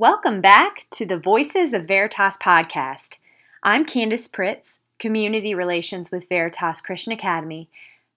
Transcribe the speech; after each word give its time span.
Welcome 0.00 0.40
back 0.40 0.86
to 0.92 1.04
the 1.04 1.18
Voices 1.18 1.72
of 1.72 1.88
Veritas 1.88 2.36
podcast. 2.36 3.16
I'm 3.64 3.84
Candace 3.84 4.28
Pritz, 4.28 4.78
Community 5.00 5.56
Relations 5.56 6.12
with 6.12 6.28
Veritas 6.28 6.80
Christian 6.80 7.12
Academy. 7.12 7.68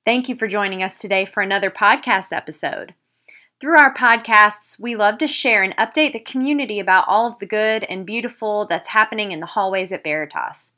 Thank 0.05 0.29
you 0.29 0.35
for 0.35 0.47
joining 0.47 0.83
us 0.83 0.99
today 0.99 1.25
for 1.25 1.41
another 1.41 1.71
podcast 1.71 2.31
episode. 2.31 2.93
Through 3.59 3.79
our 3.79 3.91
podcasts, 3.91 4.79
we 4.79 4.95
love 4.95 5.17
to 5.17 5.27
share 5.27 5.63
and 5.63 5.75
update 5.75 6.13
the 6.13 6.19
community 6.19 6.79
about 6.79 7.05
all 7.07 7.25
of 7.25 7.39
the 7.39 7.47
good 7.47 7.83
and 7.85 8.05
beautiful 8.05 8.67
that's 8.67 8.89
happening 8.89 9.31
in 9.31 9.39
the 9.39 9.47
hallways 9.47 9.91
at 9.91 10.03
Veritas. 10.03 10.73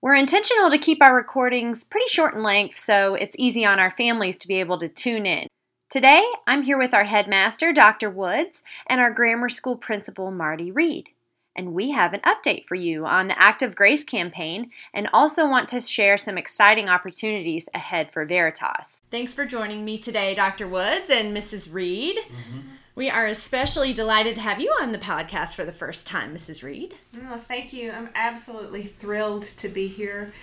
We're 0.00 0.14
intentional 0.14 0.70
to 0.70 0.78
keep 0.78 1.02
our 1.02 1.16
recordings 1.16 1.82
pretty 1.82 2.06
short 2.06 2.34
in 2.34 2.44
length 2.44 2.78
so 2.78 3.16
it's 3.16 3.34
easy 3.36 3.66
on 3.66 3.80
our 3.80 3.90
families 3.90 4.36
to 4.36 4.46
be 4.46 4.60
able 4.60 4.78
to 4.78 4.88
tune 4.88 5.26
in. 5.26 5.48
Today, 5.90 6.22
I'm 6.46 6.64
here 6.64 6.76
with 6.76 6.92
our 6.92 7.04
headmaster, 7.04 7.72
Dr. 7.72 8.10
Woods, 8.10 8.62
and 8.86 9.00
our 9.00 9.10
grammar 9.10 9.48
school 9.48 9.74
principal, 9.74 10.30
Marty 10.30 10.70
Reed. 10.70 11.08
And 11.56 11.72
we 11.72 11.92
have 11.92 12.12
an 12.12 12.20
update 12.26 12.66
for 12.66 12.74
you 12.74 13.06
on 13.06 13.28
the 13.28 13.42
Act 13.42 13.62
of 13.62 13.74
Grace 13.74 14.04
campaign 14.04 14.70
and 14.92 15.08
also 15.14 15.48
want 15.48 15.66
to 15.70 15.80
share 15.80 16.18
some 16.18 16.36
exciting 16.36 16.90
opportunities 16.90 17.70
ahead 17.72 18.12
for 18.12 18.26
Veritas. 18.26 19.00
Thanks 19.10 19.32
for 19.32 19.46
joining 19.46 19.82
me 19.82 19.96
today, 19.96 20.34
Dr. 20.34 20.68
Woods 20.68 21.08
and 21.08 21.34
Mrs. 21.34 21.72
Reed. 21.72 22.18
Mm-hmm. 22.18 22.60
We 22.94 23.08
are 23.08 23.26
especially 23.26 23.94
delighted 23.94 24.34
to 24.34 24.42
have 24.42 24.60
you 24.60 24.70
on 24.82 24.92
the 24.92 24.98
podcast 24.98 25.54
for 25.54 25.64
the 25.64 25.72
first 25.72 26.06
time, 26.06 26.34
Mrs. 26.34 26.62
Reed. 26.62 26.96
Oh, 27.30 27.38
thank 27.38 27.72
you. 27.72 27.92
I'm 27.92 28.10
absolutely 28.14 28.82
thrilled 28.82 29.44
to 29.44 29.68
be 29.70 29.88
here 29.88 30.34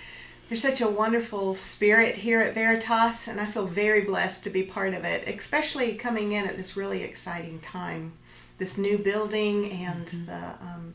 there's 0.48 0.62
such 0.62 0.80
a 0.80 0.88
wonderful 0.88 1.54
spirit 1.54 2.16
here 2.16 2.40
at 2.40 2.54
Veritas, 2.54 3.26
and 3.26 3.40
I 3.40 3.46
feel 3.46 3.66
very 3.66 4.02
blessed 4.02 4.44
to 4.44 4.50
be 4.50 4.62
part 4.62 4.94
of 4.94 5.04
it, 5.04 5.26
especially 5.26 5.94
coming 5.94 6.32
in 6.32 6.46
at 6.46 6.56
this 6.56 6.76
really 6.76 7.02
exciting 7.02 7.58
time. 7.60 8.12
This 8.58 8.78
new 8.78 8.96
building 8.96 9.70
and 9.70 10.06
mm-hmm. 10.06 10.26
the 10.26 10.64
um, 10.64 10.94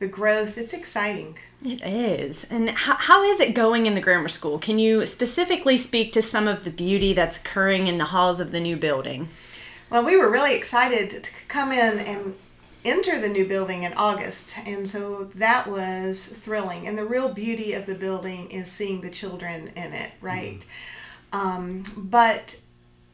the 0.00 0.06
growth, 0.08 0.58
it's 0.58 0.72
exciting. 0.72 1.38
It 1.64 1.80
is. 1.82 2.44
And 2.50 2.70
how, 2.70 2.96
how 2.96 3.22
is 3.22 3.40
it 3.40 3.54
going 3.54 3.86
in 3.86 3.94
the 3.94 4.00
grammar 4.00 4.28
school? 4.28 4.58
Can 4.58 4.78
you 4.78 5.06
specifically 5.06 5.76
speak 5.76 6.12
to 6.12 6.22
some 6.22 6.46
of 6.46 6.64
the 6.64 6.70
beauty 6.70 7.14
that's 7.14 7.38
occurring 7.38 7.86
in 7.86 7.98
the 7.98 8.06
halls 8.06 8.40
of 8.40 8.52
the 8.52 8.60
new 8.60 8.76
building? 8.76 9.28
Well, 9.88 10.04
we 10.04 10.16
were 10.16 10.30
really 10.30 10.54
excited 10.54 11.10
to 11.10 11.30
come 11.46 11.72
in 11.72 11.98
and 12.00 12.34
enter 12.84 13.18
the 13.18 13.28
new 13.28 13.46
building 13.46 13.82
in 13.82 13.92
August, 13.94 14.58
and 14.66 14.88
so 14.88 15.24
that 15.24 15.66
was 15.66 16.26
thrilling. 16.26 16.86
And 16.86 16.96
the 16.98 17.04
real 17.04 17.28
beauty 17.28 17.72
of 17.72 17.86
the 17.86 17.94
building 17.94 18.50
is 18.50 18.70
seeing 18.70 19.00
the 19.00 19.10
children 19.10 19.68
in 19.76 19.92
it, 19.92 20.12
right? 20.20 20.64
Mm-hmm. 21.32 21.36
Um, 21.36 21.82
but 21.96 22.60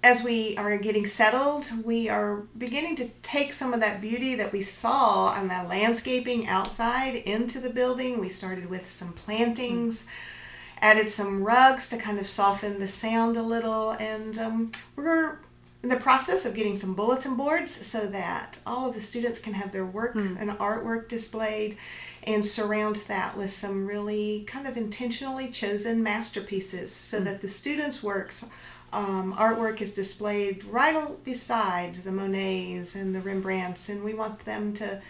as 0.02 0.24
we 0.24 0.56
are 0.56 0.76
getting 0.78 1.06
settled, 1.06 1.70
we 1.84 2.08
are 2.08 2.42
beginning 2.56 2.96
to 2.96 3.08
take 3.22 3.52
some 3.52 3.72
of 3.72 3.80
that 3.80 4.00
beauty 4.00 4.34
that 4.34 4.52
we 4.52 4.62
saw 4.62 5.28
on 5.28 5.48
the 5.48 5.62
landscaping 5.62 6.48
outside 6.48 7.16
into 7.16 7.58
the 7.58 7.70
building. 7.70 8.18
We 8.18 8.28
started 8.28 8.68
with 8.68 8.88
some 8.88 9.12
plantings. 9.12 10.04
Mm-hmm 10.04 10.36
added 10.80 11.08
some 11.08 11.42
rugs 11.42 11.88
to 11.88 11.98
kind 11.98 12.18
of 12.18 12.26
soften 12.26 12.78
the 12.78 12.86
sound 12.86 13.36
a 13.36 13.42
little 13.42 13.90
and 13.92 14.38
um, 14.38 14.72
we're 14.96 15.38
in 15.82 15.88
the 15.88 15.96
process 15.96 16.44
of 16.44 16.54
getting 16.54 16.76
some 16.76 16.94
bulletin 16.94 17.36
boards 17.36 17.72
so 17.72 18.06
that 18.06 18.58
all 18.66 18.88
of 18.88 18.94
the 18.94 19.00
students 19.00 19.38
can 19.38 19.54
have 19.54 19.72
their 19.72 19.86
work 19.86 20.14
mm. 20.14 20.36
and 20.40 20.50
artwork 20.58 21.08
displayed 21.08 21.76
and 22.24 22.44
surround 22.44 22.96
that 22.96 23.36
with 23.36 23.50
some 23.50 23.86
really 23.86 24.44
kind 24.46 24.66
of 24.66 24.76
intentionally 24.76 25.48
chosen 25.48 26.02
masterpieces 26.02 26.92
so 26.92 27.20
mm. 27.20 27.24
that 27.24 27.40
the 27.40 27.48
students' 27.48 28.02
works 28.02 28.46
um, 28.92 29.34
artwork 29.34 29.80
is 29.80 29.94
displayed 29.94 30.64
right 30.64 31.22
beside 31.24 31.94
the 31.96 32.10
Monets 32.10 32.96
and 32.96 33.14
the 33.14 33.20
Rembrandts, 33.20 33.88
and 33.88 34.02
we 34.02 34.14
want 34.14 34.40
them 34.40 34.72
to 34.74 35.00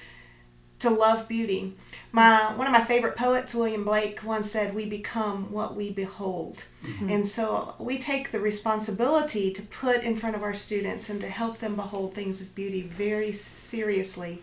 to 0.80 0.91
love 0.91 1.28
beauty. 1.28 1.74
My 2.12 2.54
one 2.56 2.66
of 2.66 2.72
my 2.72 2.80
favorite 2.80 3.16
poets, 3.16 3.54
William 3.54 3.84
Blake, 3.84 4.24
once 4.24 4.50
said, 4.50 4.74
"We 4.74 4.86
become 4.86 5.52
what 5.52 5.76
we 5.76 5.92
behold," 5.92 6.64
mm-hmm. 6.82 7.08
and 7.08 7.26
so 7.26 7.74
we 7.78 7.98
take 7.98 8.32
the 8.32 8.41
responsibility 8.41 9.52
to 9.52 9.62
put 9.62 10.02
in 10.02 10.16
front 10.16 10.36
of 10.36 10.42
our 10.42 10.54
students 10.54 11.08
and 11.08 11.20
to 11.20 11.28
help 11.28 11.58
them 11.58 11.76
behold 11.76 12.14
things 12.14 12.40
of 12.40 12.54
beauty 12.54 12.82
very 12.82 13.32
seriously. 13.32 14.42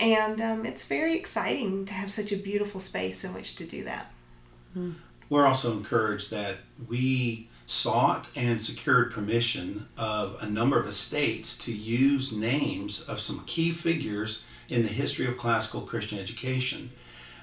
And 0.00 0.40
um, 0.40 0.66
it's 0.66 0.84
very 0.86 1.14
exciting 1.14 1.84
to 1.84 1.94
have 1.94 2.10
such 2.10 2.32
a 2.32 2.36
beautiful 2.36 2.80
space 2.80 3.24
in 3.24 3.34
which 3.34 3.56
to 3.56 3.64
do 3.64 3.84
that. 3.84 4.10
Mm. 4.76 4.94
We're 5.28 5.46
also 5.46 5.72
encouraged 5.72 6.30
that 6.30 6.56
we 6.88 7.48
sought 7.66 8.26
and 8.36 8.60
secured 8.60 9.12
permission 9.12 9.86
of 9.96 10.36
a 10.42 10.46
number 10.46 10.78
of 10.78 10.86
estates 10.86 11.56
to 11.56 11.72
use 11.72 12.32
names 12.32 13.02
of 13.08 13.20
some 13.20 13.44
key 13.46 13.70
figures 13.70 14.44
in 14.68 14.82
the 14.82 14.88
history 14.88 15.26
of 15.26 15.38
classical 15.38 15.82
Christian 15.82 16.18
education. 16.18 16.90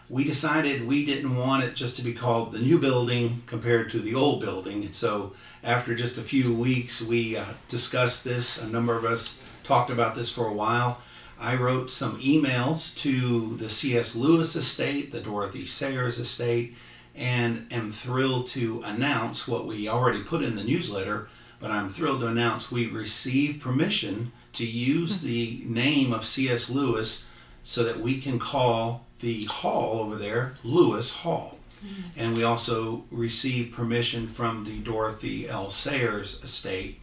We 0.09 0.23
decided 0.23 0.87
we 0.87 1.05
didn't 1.05 1.35
want 1.35 1.63
it 1.63 1.75
just 1.75 1.95
to 1.97 2.01
be 2.01 2.13
called 2.13 2.51
the 2.51 2.59
new 2.59 2.79
building 2.79 3.43
compared 3.45 3.91
to 3.91 3.99
the 3.99 4.15
old 4.15 4.41
building. 4.41 4.83
And 4.83 4.95
so, 4.95 5.33
after 5.63 5.93
just 5.93 6.17
a 6.17 6.23
few 6.23 6.55
weeks, 6.55 7.01
we 7.01 7.37
uh, 7.37 7.45
discussed 7.67 8.23
this. 8.23 8.63
A 8.63 8.71
number 8.71 8.95
of 8.95 9.05
us 9.05 9.47
talked 9.63 9.91
about 9.91 10.15
this 10.15 10.31
for 10.31 10.47
a 10.47 10.53
while. 10.53 10.99
I 11.39 11.55
wrote 11.55 11.91
some 11.91 12.19
emails 12.19 12.97
to 12.99 13.55
the 13.57 13.69
C.S. 13.69 14.15
Lewis 14.15 14.55
estate, 14.55 15.11
the 15.11 15.21
Dorothy 15.21 15.65
Sayers 15.65 16.17
estate, 16.17 16.75
and 17.15 17.71
am 17.71 17.91
thrilled 17.91 18.47
to 18.47 18.81
announce 18.83 19.47
what 19.47 19.67
we 19.67 19.87
already 19.87 20.21
put 20.21 20.43
in 20.43 20.55
the 20.55 20.63
newsletter. 20.63 21.29
But 21.59 21.71
I'm 21.71 21.87
thrilled 21.87 22.21
to 22.21 22.27
announce 22.27 22.71
we 22.71 22.87
received 22.87 23.61
permission 23.61 24.31
to 24.53 24.65
use 24.65 25.21
the 25.21 25.61
name 25.65 26.13
of 26.13 26.25
C.S. 26.25 26.69
Lewis 26.69 27.31
so 27.63 27.83
that 27.83 27.99
we 27.99 28.19
can 28.19 28.39
call 28.39 29.05
the 29.19 29.43
hall 29.45 29.99
over 29.99 30.15
there 30.15 30.53
Lewis 30.63 31.17
Hall. 31.17 31.59
Mm-hmm. 31.85 32.19
And 32.19 32.35
we 32.35 32.43
also 32.43 33.03
received 33.11 33.75
permission 33.75 34.27
from 34.27 34.65
the 34.65 34.79
Dorothy 34.79 35.47
L. 35.47 35.69
Sayers 35.69 36.43
estate. 36.43 36.99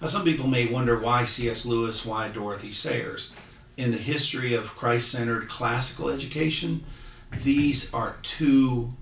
Now, 0.00 0.06
some 0.06 0.24
people 0.24 0.46
may 0.46 0.66
wonder 0.66 0.98
why 0.98 1.24
C.S. 1.24 1.66
Lewis, 1.66 2.06
why 2.06 2.28
Dorothy 2.28 2.72
Sayers. 2.72 3.34
In 3.76 3.90
the 3.90 3.98
history 3.98 4.54
of 4.54 4.76
Christ 4.76 5.10
centered 5.10 5.48
classical 5.48 6.08
education, 6.08 6.84
these 7.42 7.92
are 7.94 8.16
two 8.22 8.94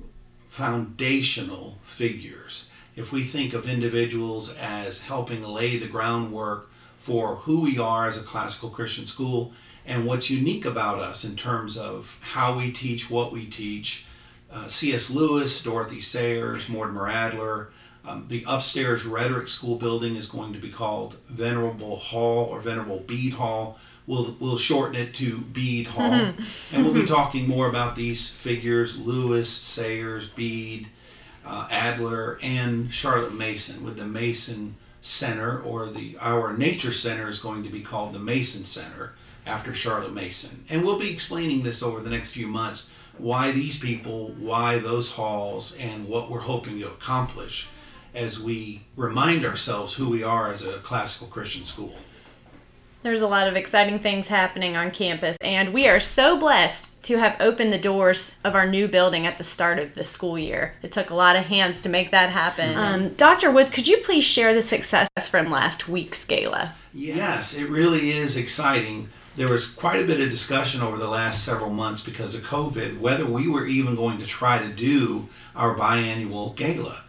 foundational 0.49 1.79
figures. 1.83 2.71
If 2.97 3.13
we 3.13 3.23
think 3.23 3.55
of 3.55 3.69
individuals 3.69 4.57
as 4.59 5.03
helping 5.03 5.45
lay 5.45 5.79
the 5.79 5.87
groundwork 5.87 6.71
for 6.99 7.37
who 7.37 7.61
we 7.61 7.79
are 7.79 8.07
as 8.07 8.21
a 8.21 8.27
classical 8.27 8.69
Christian 8.69 9.07
school 9.07 9.53
and 9.87 10.05
what's 10.05 10.29
unique 10.29 10.67
about 10.67 10.99
us 10.99 11.25
in 11.25 11.37
terms 11.37 11.79
of 11.79 12.19
how 12.21 12.59
we 12.59 12.71
teach, 12.71 13.09
what 13.09 13.33
we 13.33 13.47
teach. 13.47 14.05
Uh, 14.53 14.67
C.S. 14.67 15.11
Lewis, 15.11 15.63
Dorothy 15.63 16.01
Sayers, 16.01 16.69
Mortimer 16.69 17.09
Adler. 17.09 17.71
Um, 18.05 18.27
the 18.29 18.45
upstairs 18.47 19.05
rhetoric 19.05 19.49
school 19.49 19.77
building 19.77 20.17
is 20.17 20.29
going 20.29 20.53
to 20.53 20.59
be 20.59 20.71
called 20.71 21.17
Venerable 21.29 21.97
Hall 21.97 22.47
or 22.47 22.61
Venerable 22.61 23.01
Bede 23.01 23.35
Hall. 23.35 23.79
We'll, 24.07 24.37
we'll 24.41 24.57
shorten 24.57 24.97
it 24.97 25.15
to 25.17 25.39
Bede 25.39 25.89
Hall. 25.89 26.11
Mm-hmm. 26.11 26.77
and 26.77 26.85
we'll 26.85 26.95
be 26.95 27.07
talking 27.07 27.47
more 27.47 27.69
about 27.69 27.97
these 27.97 28.29
figures 28.31 28.99
Lewis, 28.99 29.51
Sayers, 29.51 30.29
Bede, 30.29 30.89
uh, 31.45 31.69
Adler, 31.71 32.39
and 32.43 32.93
Charlotte 32.93 33.35
Mason 33.35 33.85
with 33.85 33.99
the 33.99 34.07
Mason 34.07 34.77
Center, 35.01 35.61
or 35.61 35.87
the 35.87 36.17
our 36.21 36.57
nature 36.57 36.93
center 36.93 37.29
is 37.29 37.39
going 37.39 37.63
to 37.63 37.71
be 37.71 37.81
called 37.81 38.13
the 38.13 38.19
Mason 38.19 38.65
Center 38.65 39.15
after 39.47 39.73
Charlotte 39.73 40.13
Mason. 40.13 40.65
And 40.69 40.85
we'll 40.85 40.99
be 40.99 41.13
explaining 41.13 41.63
this 41.63 41.83
over 41.83 42.01
the 42.01 42.11
next 42.11 42.33
few 42.33 42.47
months 42.47 42.91
why 43.17 43.51
these 43.51 43.79
people, 43.79 44.35
why 44.39 44.79
those 44.79 45.15
halls, 45.15 45.77
and 45.79 46.09
what 46.09 46.31
we're 46.31 46.41
hoping 46.41 46.79
to 46.81 46.87
accomplish 46.87 47.69
as 48.15 48.43
we 48.43 48.83
remind 48.97 49.45
ourselves 49.45 49.95
who 49.95 50.09
we 50.09 50.23
are 50.23 50.51
as 50.51 50.65
a 50.65 50.79
classical 50.79 51.29
Christian 51.29 51.65
school. 51.65 51.95
There's 53.01 53.21
a 53.21 53.29
lot 53.29 53.47
of 53.47 53.55
exciting 53.55 54.01
things 54.01 54.27
happening 54.27 54.77
on 54.77 54.91
campus, 54.91 55.37
and 55.41 55.73
we 55.73 55.87
are 55.87 56.01
so 56.01 56.37
blessed 56.37 57.01
to 57.05 57.19
have 57.19 57.37
opened 57.41 57.73
the 57.73 57.79
doors 57.79 58.41
of 58.45 58.57
our 58.57 58.67
new 58.67 58.89
building 58.89 59.25
at 59.25 59.39
the 59.39 59.45
start 59.45 59.79
of 59.79 59.95
the 59.95 60.03
school 60.03 60.37
year. 60.37 60.75
It 60.83 60.91
took 60.91 61.09
a 61.09 61.15
lot 61.15 61.37
of 61.37 61.47
hands 61.47 61.81
to 61.83 61.89
make 61.89 62.11
that 62.11 62.31
happen. 62.31 62.71
Mm-hmm. 62.71 62.79
Um, 62.79 63.15
Dr. 63.15 63.53
Woods, 63.53 63.71
could 63.71 63.87
you 63.87 63.99
please 63.99 64.25
share 64.25 64.53
the 64.53 64.63
success 64.63 65.09
from 65.29 65.49
last 65.49 65.89
week's 65.89 66.25
gala? 66.25 66.75
Yes, 66.93 67.57
it 67.57 67.71
really 67.71 68.11
is 68.11 68.37
exciting. 68.37 69.11
There 69.37 69.49
was 69.49 69.73
quite 69.73 70.01
a 70.01 70.07
bit 70.07 70.21
of 70.21 70.29
discussion 70.29 70.83
over 70.83 70.99
the 70.99 71.07
last 71.07 71.45
several 71.45 71.71
months 71.71 72.03
because 72.03 72.35
of 72.35 72.43
COVID 72.43 72.99
whether 72.99 73.25
we 73.25 73.49
were 73.49 73.67
even 73.67 73.95
going 73.95 74.19
to 74.19 74.27
try 74.27 74.59
to 74.59 74.69
do 74.69 75.29
our 75.55 75.77
biannual 75.77 76.57
gala. 76.57 77.05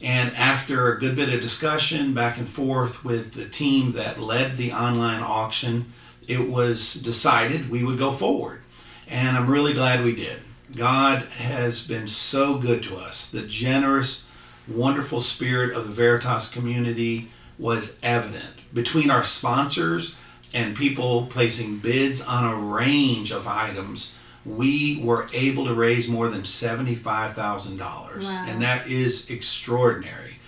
And 0.00 0.34
after 0.36 0.92
a 0.92 0.98
good 0.98 1.16
bit 1.16 1.32
of 1.32 1.40
discussion 1.40 2.14
back 2.14 2.38
and 2.38 2.48
forth 2.48 3.04
with 3.04 3.32
the 3.34 3.48
team 3.48 3.92
that 3.92 4.20
led 4.20 4.56
the 4.56 4.72
online 4.72 5.22
auction, 5.22 5.92
it 6.26 6.48
was 6.48 6.94
decided 6.94 7.70
we 7.70 7.84
would 7.84 7.98
go 7.98 8.12
forward. 8.12 8.60
And 9.08 9.36
I'm 9.36 9.50
really 9.50 9.72
glad 9.72 10.04
we 10.04 10.14
did. 10.14 10.40
God 10.76 11.22
has 11.38 11.86
been 11.88 12.08
so 12.08 12.58
good 12.58 12.82
to 12.84 12.96
us. 12.96 13.30
The 13.30 13.46
generous, 13.46 14.30
wonderful 14.68 15.20
spirit 15.20 15.74
of 15.74 15.86
the 15.86 15.92
Veritas 15.92 16.52
community 16.52 17.30
was 17.58 17.98
evident. 18.02 18.50
Between 18.72 19.10
our 19.10 19.24
sponsors 19.24 20.20
and 20.52 20.76
people 20.76 21.26
placing 21.26 21.78
bids 21.78 22.24
on 22.24 22.44
a 22.44 22.56
range 22.56 23.32
of 23.32 23.48
items, 23.48 24.17
we 24.56 25.00
were 25.02 25.28
able 25.32 25.66
to 25.66 25.74
raise 25.74 26.08
more 26.08 26.28
than 26.28 26.42
$75,000. 26.42 27.78
Wow. 27.78 28.46
And 28.48 28.62
that 28.62 28.86
is 28.86 29.30
extraordinary. 29.30 30.38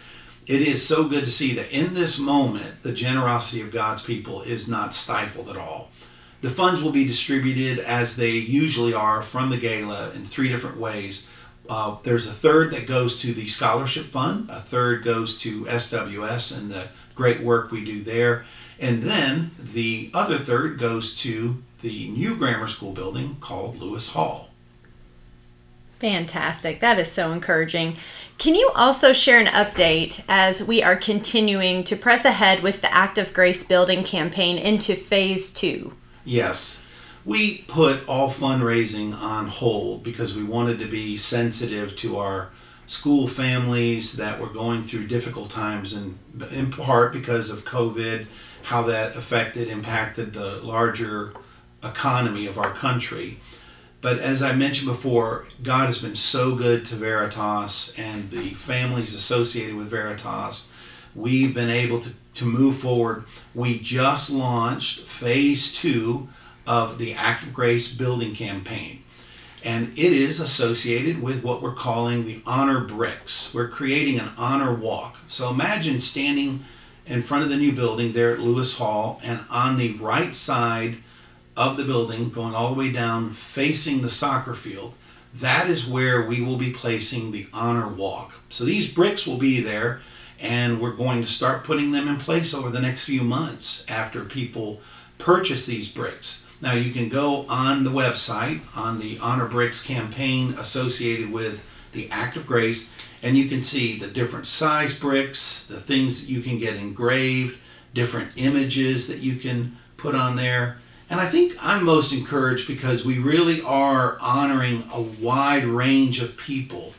It 0.47 0.63
is 0.63 0.85
so 0.85 1.09
good 1.09 1.25
to 1.25 1.31
see 1.31 1.53
that 1.55 1.71
in 1.71 1.95
this 1.95 2.21
moment, 2.21 2.83
the 2.83 2.93
generosity 2.93 3.61
of 3.61 3.71
God's 3.71 4.03
people 4.03 4.43
is 4.43 4.67
not 4.67 4.95
stifled 4.95 5.49
at 5.49 5.57
all. 5.57 5.91
The 6.41 6.51
funds 6.51 6.83
will 6.83 6.93
be 6.93 7.05
distributed 7.05 7.79
as 7.79 8.17
they 8.17 8.31
usually 8.31 8.95
are 8.95 9.23
from 9.23 9.51
the 9.51 9.59
gala 9.59 10.11
in 10.15 10.25
three 10.25 10.49
different 10.49 10.79
ways. 10.79 11.31
Uh, 11.69 11.99
there's 12.03 12.27
a 12.27 12.33
third 12.33 12.73
that 12.73 12.87
goes 12.87 13.21
to 13.21 13.33
the 13.33 13.47
scholarship 13.47 14.07
fund, 14.07 14.49
a 14.51 14.59
third 14.59 15.05
goes 15.05 15.39
to 15.43 15.65
SWS 15.67 16.59
and 16.59 16.71
the 16.71 16.89
great 17.15 17.41
work 17.41 17.71
we 17.71 17.85
do 17.85 18.03
there, 18.03 18.45
and 18.81 19.03
then 19.03 19.51
the 19.57 20.11
other 20.15 20.37
third 20.37 20.79
goes 20.79 21.15
to 21.21 21.63
the 21.83 22.09
new 22.09 22.37
grammar 22.37 22.69
school 22.69 22.93
building 22.93 23.37
called 23.41 23.79
Lewis 23.81 24.13
Hall. 24.13 24.51
Fantastic. 25.99 26.81
That 26.81 26.99
is 26.99 27.13
so 27.13 27.31
encouraging. 27.31 27.97
Can 28.39 28.55
you 28.55 28.71
also 28.75 29.13
share 29.13 29.39
an 29.39 29.47
update 29.47 30.25
as 30.29 30.67
we 30.67 30.83
are 30.83 30.97
continuing 30.97 31.85
to 31.85 31.95
press 31.95 32.25
ahead 32.25 32.63
with 32.63 32.81
the 32.81 32.93
Act 32.93 33.19
of 33.19 33.35
Grace 33.35 33.65
building 33.65 34.03
campaign 34.03 34.57
into 34.57 34.95
phase 34.95 35.53
two? 35.53 35.93
Yes. 36.25 36.87
We 37.27 37.59
put 37.69 38.09
all 38.09 38.31
fundraising 38.31 39.15
on 39.15 39.49
hold 39.49 40.03
because 40.03 40.35
we 40.35 40.43
wanted 40.43 40.79
to 40.79 40.87
be 40.87 41.19
sensitive 41.19 41.95
to 41.97 42.17
our 42.17 42.51
school 42.87 43.29
families 43.29 44.17
that 44.17 44.41
were 44.41 44.49
going 44.49 44.81
through 44.81 45.07
difficult 45.07 45.51
times, 45.51 45.93
and 45.93 46.19
in 46.51 46.71
part 46.71 47.13
because 47.13 47.51
of 47.51 47.67
COVID, 47.67 48.27
how 48.63 48.83
that 48.83 49.17
affected, 49.17 49.69
impacted 49.69 50.33
the 50.33 50.57
larger 50.63 51.35
economy 51.83 52.47
of 52.47 52.59
our 52.59 52.73
country. 52.73 53.39
But 54.01 54.19
as 54.19 54.43
I 54.43 54.55
mentioned 54.55 54.89
before, 54.89 55.47
God 55.63 55.87
has 55.87 56.01
been 56.01 56.17
so 56.17 56.55
good 56.57 56.87
to 56.87 56.95
Veritas 56.95 57.99
and 57.99 58.31
the 58.31 58.51
families 58.51 59.15
associated 59.15 59.77
with 59.77 59.89
Veritas. 59.89 60.73
We've 61.15 61.55
been 61.55 61.69
able 61.69 62.01
to, 62.01 62.11
to 62.35 62.45
move 62.45 62.77
forward. 62.77 63.25
We 63.55 63.79
just 63.79 64.31
launched 64.31 65.01
phase 65.01 65.77
two 65.77 66.29
of 66.67 66.99
the 66.99 67.13
Act 67.13 67.43
of 67.43 67.53
Grace 67.53 67.95
building 67.95 68.35
campaign. 68.35 69.03
And 69.63 69.89
it 69.99 70.13
is 70.13 70.41
associated 70.41 71.21
with 71.21 71.45
what 71.45 71.61
we're 71.61 71.75
calling 71.75 72.25
the 72.25 72.43
honor 72.47 72.81
bricks. 72.81 73.53
We're 73.55 73.69
creating 73.69 74.19
an 74.19 74.31
honor 74.39 74.73
walk. 74.73 75.19
So 75.29 75.51
imagine 75.51 76.01
standing 76.01 76.65
in 77.07 77.21
front 77.21 77.43
of 77.43 77.51
the 77.51 77.57
new 77.57 77.73
building 77.73 78.13
there 78.13 78.33
at 78.33 78.41
Lewis 78.41 78.79
Hall, 78.79 79.21
and 79.23 79.41
on 79.51 79.77
the 79.77 79.93
right 79.95 80.35
side, 80.35 80.99
of 81.57 81.77
the 81.77 81.85
building, 81.85 82.31
going 82.31 82.55
all 82.55 82.73
the 82.73 82.79
way 82.79 82.93
down, 82.93 83.31
facing 83.31 84.03
the 84.03 84.11
soccer 84.11 84.55
field, 84.55 84.95
that 85.35 85.69
is 85.69 85.89
where 85.89 86.27
we 86.27 86.41
will 86.41 86.57
be 86.57 86.73
placing 86.73 87.31
the 87.31 87.47
honor 87.53 87.89
walk. 87.89 88.41
So 88.49 88.65
these 88.65 88.93
bricks 88.93 89.27
will 89.27 89.37
be 89.37 89.61
there, 89.61 90.01
and 90.41 90.81
we're 90.81 90.93
going 90.93 91.23
to 91.23 91.29
start 91.29 91.65
putting 91.65 91.93
them 91.93 92.09
in 92.09 92.17
place 92.17 92.55
over 92.55 92.71
the 92.71 92.81
next 92.81 93.05
few 93.05 93.23
months 93.23 93.89
after 93.91 94.25
people 94.25 94.81
purchase 95.19 95.67
these 95.67 95.93
bricks. 95.93 96.51
Now 96.61 96.73
you 96.73 96.93
can 96.93 97.09
go 97.09 97.47
on 97.49 97.85
the 97.85 97.91
website 97.91 98.61
on 98.77 98.99
the 98.99 99.19
Honor 99.23 99.47
Bricks 99.47 99.85
campaign 99.85 100.55
associated 100.59 101.33
with 101.33 101.69
the 101.93 102.11
Act 102.11 102.37
of 102.37 102.47
Grace, 102.47 102.95
and 103.23 103.37
you 103.37 103.49
can 103.49 103.63
see 103.63 103.99
the 103.99 104.07
different 104.07 104.47
size 104.47 104.99
bricks, 104.99 105.67
the 105.67 105.81
things 105.81 106.21
that 106.21 106.33
you 106.33 106.41
can 106.41 106.59
get 106.59 106.77
engraved, 106.77 107.61
different 107.95 108.31
images 108.37 109.09
that 109.09 109.19
you 109.19 109.37
can 109.37 109.77
put 109.97 110.15
on 110.15 110.37
there. 110.37 110.79
And 111.11 111.21
I 111.21 111.27
think 111.27 111.57
I'm 111.61 111.85
most 111.85 112.13
encouraged 112.13 112.69
because 112.69 113.05
we 113.05 113.19
really 113.19 113.61
are 113.63 114.17
honoring 114.21 114.85
a 114.95 115.03
wide 115.03 115.65
range 115.65 116.23
of 116.23 116.37
people. 116.37 116.95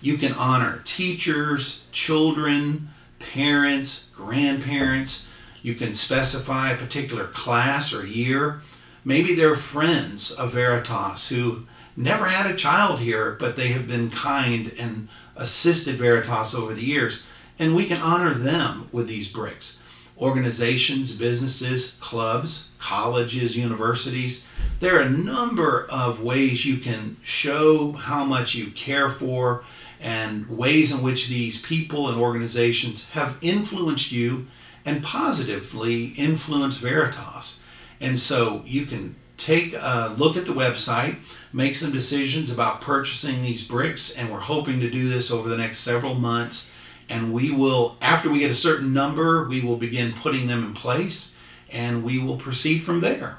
You 0.00 0.18
can 0.18 0.32
honor 0.32 0.82
teachers, 0.84 1.86
children, 1.92 2.90
parents, 3.20 4.10
grandparents. 4.16 5.30
You 5.62 5.76
can 5.76 5.94
specify 5.94 6.72
a 6.72 6.76
particular 6.76 7.28
class 7.28 7.94
or 7.94 8.04
year. 8.04 8.60
Maybe 9.04 9.36
they're 9.36 9.54
friends 9.54 10.32
of 10.32 10.52
Veritas 10.52 11.28
who 11.28 11.68
never 11.96 12.26
had 12.26 12.50
a 12.50 12.56
child 12.56 12.98
here, 12.98 13.36
but 13.38 13.54
they 13.54 13.68
have 13.68 13.86
been 13.86 14.10
kind 14.10 14.72
and 14.76 15.08
assisted 15.36 15.94
Veritas 15.94 16.52
over 16.52 16.74
the 16.74 16.84
years. 16.84 17.24
And 17.60 17.76
we 17.76 17.84
can 17.84 18.02
honor 18.02 18.34
them 18.34 18.88
with 18.90 19.06
these 19.06 19.32
bricks 19.32 19.81
organizations, 20.18 21.16
businesses, 21.16 21.98
clubs, 22.00 22.74
colleges, 22.78 23.56
universities. 23.56 24.46
There 24.80 24.96
are 24.96 25.02
a 25.02 25.10
number 25.10 25.86
of 25.90 26.22
ways 26.22 26.66
you 26.66 26.78
can 26.78 27.16
show 27.22 27.92
how 27.92 28.24
much 28.24 28.54
you 28.54 28.70
care 28.70 29.10
for 29.10 29.64
and 30.00 30.48
ways 30.48 30.92
in 30.92 31.02
which 31.02 31.28
these 31.28 31.62
people 31.62 32.08
and 32.08 32.20
organizations 32.20 33.10
have 33.10 33.38
influenced 33.40 34.10
you 34.10 34.46
and 34.84 35.02
positively 35.02 36.06
influenced 36.16 36.80
Veritas. 36.80 37.64
And 38.00 38.20
so 38.20 38.62
you 38.66 38.84
can 38.86 39.14
take 39.36 39.74
a 39.74 40.14
look 40.18 40.36
at 40.36 40.46
the 40.46 40.52
website, 40.52 41.16
make 41.52 41.76
some 41.76 41.92
decisions 41.92 42.50
about 42.50 42.80
purchasing 42.80 43.42
these 43.42 43.66
bricks, 43.66 44.16
and 44.16 44.30
we're 44.30 44.40
hoping 44.40 44.80
to 44.80 44.90
do 44.90 45.08
this 45.08 45.30
over 45.30 45.48
the 45.48 45.56
next 45.56 45.80
several 45.80 46.14
months 46.14 46.74
and 47.12 47.32
we 47.32 47.52
will 47.52 47.96
after 48.00 48.30
we 48.30 48.40
get 48.40 48.50
a 48.50 48.54
certain 48.54 48.92
number 48.92 49.46
we 49.48 49.60
will 49.60 49.76
begin 49.76 50.12
putting 50.12 50.46
them 50.46 50.64
in 50.64 50.74
place 50.74 51.38
and 51.70 52.02
we 52.02 52.18
will 52.18 52.36
proceed 52.36 52.78
from 52.78 53.00
there 53.00 53.38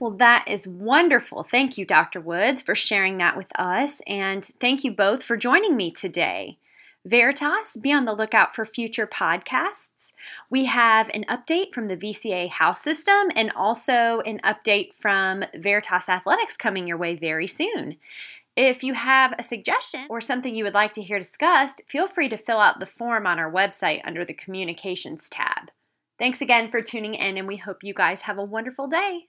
well, 0.00 0.12
that 0.12 0.46
is 0.46 0.68
wonderful. 0.68 1.42
Thank 1.42 1.76
you, 1.76 1.84
Dr. 1.84 2.20
Woods, 2.20 2.62
for 2.62 2.76
sharing 2.76 3.18
that 3.18 3.36
with 3.36 3.50
us. 3.58 4.00
And 4.06 4.44
thank 4.60 4.84
you 4.84 4.92
both 4.92 5.24
for 5.24 5.36
joining 5.36 5.76
me 5.76 5.90
today. 5.90 6.56
Veritas, 7.04 7.76
be 7.80 7.92
on 7.92 8.04
the 8.04 8.12
lookout 8.12 8.54
for 8.54 8.64
future 8.64 9.06
podcasts. 9.06 10.12
We 10.50 10.66
have 10.66 11.10
an 11.14 11.24
update 11.24 11.72
from 11.72 11.86
the 11.86 11.96
VCA 11.96 12.50
house 12.50 12.80
system 12.82 13.30
and 13.34 13.50
also 13.56 14.20
an 14.20 14.40
update 14.44 14.92
from 14.94 15.44
Veritas 15.54 16.08
Athletics 16.08 16.56
coming 16.56 16.86
your 16.86 16.98
way 16.98 17.14
very 17.14 17.46
soon. 17.46 17.96
If 18.60 18.82
you 18.82 18.94
have 18.94 19.36
a 19.38 19.44
suggestion 19.44 20.08
or 20.10 20.20
something 20.20 20.52
you 20.52 20.64
would 20.64 20.74
like 20.74 20.92
to 20.94 21.02
hear 21.02 21.20
discussed, 21.20 21.82
feel 21.86 22.08
free 22.08 22.28
to 22.28 22.36
fill 22.36 22.58
out 22.58 22.80
the 22.80 22.86
form 22.86 23.24
on 23.24 23.38
our 23.38 23.48
website 23.48 24.00
under 24.04 24.24
the 24.24 24.34
Communications 24.34 25.28
tab. 25.30 25.70
Thanks 26.18 26.40
again 26.40 26.68
for 26.68 26.82
tuning 26.82 27.14
in, 27.14 27.38
and 27.38 27.46
we 27.46 27.58
hope 27.58 27.84
you 27.84 27.94
guys 27.94 28.22
have 28.22 28.36
a 28.36 28.42
wonderful 28.42 28.88
day. 28.88 29.26